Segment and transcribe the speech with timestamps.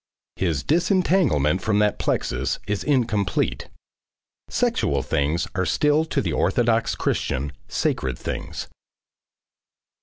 [0.37, 3.69] His disentanglement from that plexus is incomplete.
[4.49, 8.67] Sexual things are still to the orthodox Christian, sacred things.